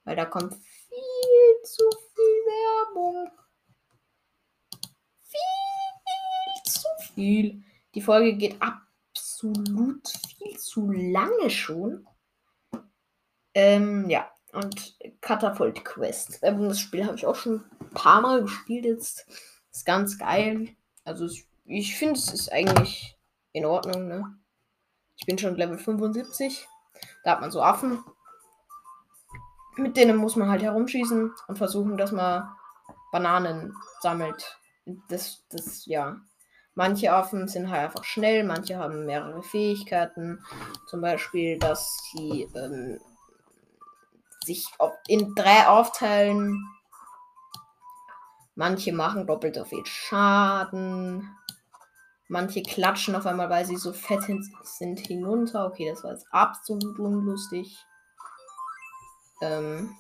Weil 0.05 0.17
da 0.17 0.25
kommt 0.27 0.55
viel 0.55 1.63
zu 1.65 1.85
viel 2.15 2.95
Werbung. 2.95 3.31
Viel 5.23 6.73
zu 6.73 6.89
viel. 7.15 7.63
Die 7.95 8.03
Folge 8.03 8.37
geht 8.37 8.57
absolut 8.61 10.09
viel 10.39 10.59
zu 10.59 10.91
lange 10.91 11.51
schon. 11.51 12.07
Ähm, 13.55 14.11
ja, 14.11 14.31
und 14.53 14.97
Catapult 15.21 15.85
Quest. 15.85 16.41
Ähm, 16.43 16.69
das 16.69 16.81
Spiel 16.81 17.07
habe 17.07 17.17
ich 17.17 17.27
auch 17.27 17.37
schon 17.37 17.65
ein 17.81 17.91
paar 17.91 18.21
Mal 18.21 18.43
gespielt 18.43 18.85
jetzt. 18.85 19.27
Ist 19.73 19.87
ganz 19.87 20.19
geil. 20.19 20.77
Also 21.05 21.29
ich 21.65 21.97
finde, 21.97 22.19
es 22.19 22.33
ist 22.33 22.53
eigentlich 22.53 23.17
in 23.53 23.65
Ordnung, 23.65 24.09
ne? 24.09 24.39
Ich 25.17 25.27
bin 25.27 25.39
schon 25.39 25.57
Level 25.57 25.79
75. 25.79 26.67
Da 27.23 27.33
hat 27.33 27.41
man 27.41 27.51
so 27.51 27.63
Affen. 27.63 28.03
Mit 29.77 29.97
denen 29.97 30.17
muss 30.17 30.37
man 30.37 30.49
halt 30.49 30.63
herumschießen 30.63 31.33
und 31.49 31.59
versuchen, 31.59 31.97
dass 31.97 32.13
man 32.13 32.49
Bananen 33.13 33.75
sammelt. 34.01 34.59
Das, 35.09 35.45
das, 35.51 35.87
ja. 35.87 36.17
Manche 36.75 37.13
Affen 37.13 37.47
sind 37.47 37.71
halt 37.71 37.85
einfach 37.85 38.05
schnell, 38.05 38.43
manche 38.45 38.77
haben 38.77 39.07
mehrere 39.07 39.43
Fähigkeiten. 39.43 40.45
Zum 40.89 41.01
Beispiel, 41.01 41.59
dass 41.59 41.97
sie 42.13 42.49
ähm, 42.55 42.99
sich 44.45 44.67
in 45.07 45.35
drei 45.35 45.69
aufteilen 45.69 46.61
Manche 48.57 48.93
machen 48.93 49.27
doppelt 49.27 49.57
so 49.57 49.65
viel 49.65 49.85
Schaden. 49.85 51.29
Manche 52.29 52.63
klatschen 52.63 53.17
auf 53.17 53.27
einmal, 53.27 53.51
weil 53.51 53.67
sie 53.67 53.77
so 53.77 53.93
fett 53.93 54.23
sind 54.63 55.01
hinunter. 55.01 55.67
Okay, 55.67 55.91
das 55.91 56.05
war 56.05 56.13
jetzt 56.13 56.27
absolut 56.31 56.99
unlustig. 56.99 57.77
Ähm, 59.45 59.97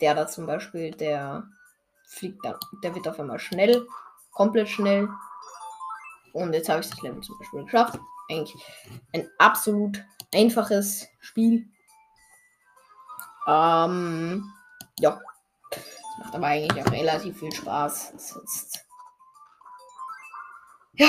der 0.00 0.14
da 0.14 0.26
zum 0.26 0.46
Beispiel, 0.46 0.90
der 0.90 1.44
fliegt 2.06 2.44
dann, 2.44 2.56
der 2.82 2.94
wird 2.94 3.08
auf 3.08 3.18
einmal 3.18 3.38
schnell, 3.38 3.86
komplett 4.32 4.68
schnell. 4.68 5.08
Und 6.32 6.52
jetzt 6.52 6.68
habe 6.68 6.80
ich 6.80 6.90
das 6.90 7.00
Level 7.00 7.22
zum 7.22 7.38
Beispiel 7.38 7.64
geschafft. 7.64 7.98
Eigentlich 8.28 8.54
ein 9.14 9.28
absolut 9.38 10.04
einfaches 10.34 11.08
Spiel. 11.20 11.66
Ähm, 13.46 14.52
ja. 14.98 15.20
Das 15.70 16.18
macht 16.18 16.34
aber 16.34 16.46
eigentlich 16.46 16.84
auch 16.84 16.92
relativ 16.92 17.38
viel 17.38 17.52
Spaß. 17.52 18.12
Es 18.14 18.36
ist, 18.36 18.86
ja, 20.94 21.08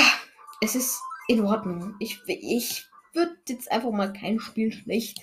es 0.61 0.75
ist 0.75 1.01
in 1.27 1.45
Ordnung. 1.45 1.95
Ich, 1.99 2.21
ich 2.27 2.87
würde 3.13 3.35
jetzt 3.47 3.71
einfach 3.71 3.91
mal 3.91 4.13
kein 4.13 4.39
Spiel 4.39 4.71
schlecht 4.71 5.19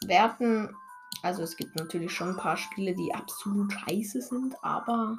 bewerten. 0.00 0.74
Also 1.22 1.42
es 1.42 1.56
gibt 1.56 1.76
natürlich 1.76 2.12
schon 2.12 2.30
ein 2.30 2.36
paar 2.36 2.56
Spiele, 2.56 2.94
die 2.94 3.14
absolut 3.14 3.72
scheiße 3.72 4.22
sind, 4.22 4.54
aber 4.62 5.16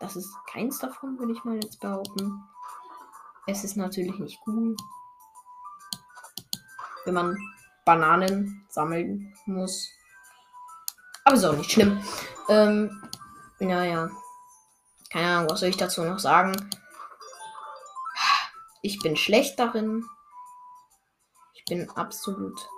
das 0.00 0.16
ist 0.16 0.32
keins 0.50 0.78
davon, 0.78 1.18
würde 1.18 1.32
ich 1.32 1.44
mal 1.44 1.56
jetzt 1.56 1.80
behaupten. 1.80 2.42
Es 3.46 3.64
ist 3.64 3.76
natürlich 3.76 4.18
nicht 4.18 4.40
cool, 4.46 4.76
wenn 7.04 7.14
man 7.14 7.36
Bananen 7.84 8.66
sammeln 8.68 9.34
muss. 9.46 9.90
Aber 11.24 11.36
ist 11.36 11.44
auch 11.44 11.56
nicht 11.56 11.72
schlimm. 11.72 12.02
Ähm, 12.48 13.02
naja. 13.58 14.10
Keine 15.10 15.28
Ahnung, 15.28 15.50
was 15.50 15.60
soll 15.60 15.68
ich 15.68 15.76
dazu 15.76 16.02
noch 16.02 16.18
sagen? 16.18 16.54
Ich 18.82 18.98
bin 19.00 19.16
schlecht 19.16 19.58
darin. 19.58 20.04
Ich 21.54 21.64
bin 21.64 21.88
absolut 21.90 22.68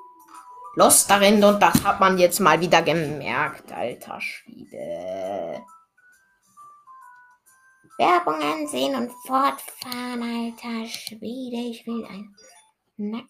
lost 0.77 1.11
darin 1.11 1.43
und 1.43 1.61
das 1.61 1.83
hat 1.83 1.99
man 1.99 2.19
jetzt 2.19 2.39
mal 2.39 2.61
wieder 2.61 2.83
gemerkt, 2.83 3.73
alter 3.73 4.21
Schwede. 4.21 5.63
Werbung 7.99 8.43
ansehen 8.43 8.95
und 8.95 9.11
fortfahren, 9.27 10.23
alter 10.23 10.87
Schwede. 10.87 11.71
Ich 11.71 11.87
will 11.87 12.05
ein. 12.05 12.37
Na. 12.99 13.23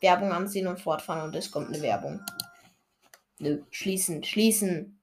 Werbung 0.00 0.32
ansehen 0.32 0.66
und 0.66 0.80
fortfahren 0.80 1.22
und 1.22 1.34
es 1.36 1.50
kommt 1.50 1.68
eine 1.68 1.80
Werbung. 1.80 2.20
Nö, 3.38 3.62
schließen, 3.70 4.24
schließen. 4.24 5.00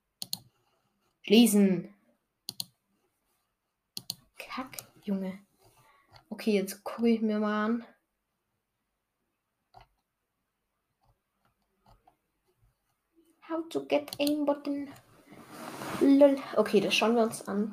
Schließen. 1.22 1.94
Kack, 4.38 4.84
Junge. 5.04 5.40
Okay, 6.30 6.52
jetzt 6.52 6.84
gucke 6.84 7.10
ich 7.10 7.22
mir 7.22 7.40
mal 7.40 7.66
an. 7.66 7.86
How 13.56 13.64
to 13.72 13.88
get 13.88 14.12
aim 14.20 14.44
button. 14.44 14.92
Lol. 16.04 16.36
Okay, 16.60 16.84
das 16.84 16.92
schauen 16.92 17.16
wir 17.16 17.24
uns 17.24 17.40
an. 17.48 17.72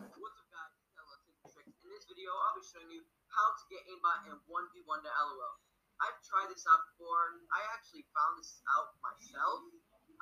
I've 5.98 6.18
tried 6.22 6.54
this 6.54 6.62
out 6.70 6.86
before. 6.86 7.34
I 7.50 7.66
actually 7.74 8.06
found 8.14 8.38
this 8.38 8.62
out 8.70 8.94
myself. 9.02 9.58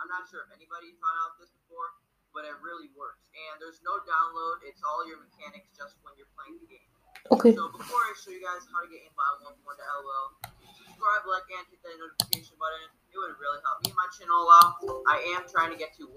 I'm 0.01 0.09
not 0.09 0.25
sure 0.33 0.49
if 0.49 0.53
anybody 0.57 0.97
found 0.97 1.17
out 1.29 1.37
this 1.37 1.53
before, 1.53 1.93
but 2.33 2.49
it 2.49 2.57
really 2.65 2.89
works. 2.97 3.21
And 3.37 3.61
there's 3.61 3.85
no 3.85 4.01
download. 4.09 4.65
It's 4.65 4.81
all 4.81 5.05
your 5.05 5.21
mechanics 5.21 5.69
just 5.77 6.01
when 6.01 6.17
you're 6.17 6.33
playing 6.41 6.57
the 6.57 6.73
game. 6.73 6.89
Okay. 7.37 7.53
So 7.53 7.69
before 7.69 8.01
I 8.01 8.17
show 8.17 8.33
you 8.33 8.41
guys 8.41 8.65
how 8.73 8.81
to 8.81 8.89
get 8.89 9.05
one 9.13 9.61
more 9.61 9.77
to 9.77 9.85
LOL, 9.85 10.41
subscribe, 10.73 11.29
like, 11.29 11.53
and 11.53 11.69
hit 11.69 11.85
that 11.85 12.01
notification 12.01 12.57
button. 12.57 13.00
It 13.11 13.19
would 13.19 13.35
really 13.43 13.59
help 13.67 13.83
me 13.83 13.91
and 13.91 13.99
my 13.99 14.09
channel 14.15 14.47
out. 14.63 14.79
I 15.11 15.19
am 15.35 15.43
trying 15.51 15.75
to 15.75 15.79
get 15.79 15.93
to 15.99 16.07
1,000 16.07 16.15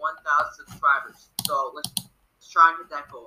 subscribers. 0.53 1.34
So 1.45 1.73
let's, 1.73 1.89
let's 1.97 2.49
try 2.49 2.69
and 2.69 2.77
hit 2.77 2.89
that 2.93 3.10
goal. 3.10 3.25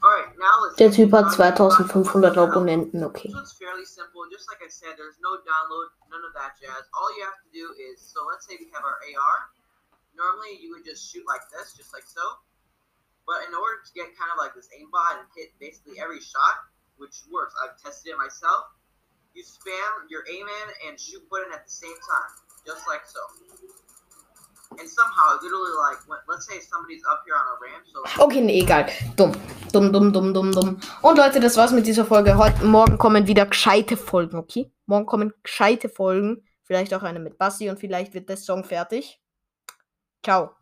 Alright, 0.00 0.32
now 0.40 0.64
let's 0.64 0.80
Der 0.80 0.88
Typ 0.88 1.12
hat 1.12 1.28
2500 1.36 2.32
Abonnenten, 2.40 3.04
okay. 3.04 3.28
So 3.28 3.38
it's 3.44 3.52
fairly 3.52 3.84
simple. 3.84 4.24
Just 4.32 4.48
like 4.48 4.64
I 4.64 4.70
said, 4.72 4.96
there's 4.96 5.20
no 5.20 5.36
download, 5.44 5.92
none 6.08 6.24
of 6.24 6.32
that 6.40 6.56
jazz. 6.56 6.88
All 6.96 7.12
you 7.12 7.22
have 7.28 7.36
to 7.44 7.50
do 7.52 7.76
is, 7.76 8.00
so 8.00 8.24
let's 8.24 8.48
say 8.48 8.56
we 8.56 8.72
have 8.72 8.80
our 8.80 8.96
AR. 8.96 9.36
Normally 10.16 10.56
you 10.56 10.72
would 10.72 10.88
just 10.88 11.04
shoot 11.04 11.28
like 11.28 11.44
this, 11.52 11.76
just 11.76 11.92
like 11.92 12.08
so. 12.08 12.24
But 13.28 13.44
in 13.44 13.52
order 13.52 13.84
to 13.84 13.90
get 13.92 14.08
kind 14.16 14.32
of 14.32 14.40
like 14.40 14.56
this 14.56 14.72
aimbot 14.72 15.20
and 15.20 15.28
hit 15.36 15.52
basically 15.60 16.00
every 16.00 16.24
shot, 16.24 16.64
which 16.96 17.20
works. 17.28 17.52
I've 17.60 17.76
tested 17.76 18.16
it 18.16 18.18
myself. 18.18 18.72
You 19.36 19.44
spam 19.44 20.08
your 20.08 20.24
aim 20.32 20.48
in 20.48 20.68
and 20.88 20.98
shoot 20.98 21.22
button 21.28 21.52
at 21.52 21.68
the 21.68 21.70
same 21.70 21.96
time, 22.08 22.32
just 22.66 22.86
like 22.86 23.04
so. 23.06 23.20
And 24.78 24.88
somehow, 24.88 25.34
literally, 25.42 25.72
like, 25.76 25.98
when, 26.08 26.18
let's 26.28 26.46
say 26.46 26.60
somebody's 26.60 27.02
up 27.10 27.22
here 27.26 27.34
on 27.34 27.44
a 27.44 27.56
ramp, 27.60 27.84
so. 27.90 28.24
Okay, 28.24 28.40
nee, 28.40 28.60
egal. 28.62 28.86
Dumm. 29.16 29.32
Dumm, 29.72 29.92
dumm, 29.92 30.12
dumm, 30.12 30.32
dumm, 30.32 30.52
dumm. 30.52 30.80
Und 31.02 31.18
Leute, 31.18 31.40
das 31.40 31.56
war's 31.56 31.72
mit 31.72 31.86
dieser 31.86 32.04
Folge. 32.04 32.36
Heute, 32.36 32.64
morgen 32.64 32.96
kommen 32.96 33.26
wieder 33.26 33.46
gescheite 33.46 33.96
Folgen, 33.96 34.36
okay? 34.38 34.72
Morgen 34.86 35.06
kommen 35.06 35.32
gescheite 35.42 35.88
Folgen. 35.88 36.44
Vielleicht 36.62 36.94
auch 36.94 37.02
eine 37.02 37.18
mit 37.18 37.36
Basti 37.36 37.68
und 37.68 37.80
vielleicht 37.80 38.14
wird 38.14 38.28
der 38.28 38.36
Song 38.36 38.64
fertig. 38.64 39.20
Ciao. 40.24 40.59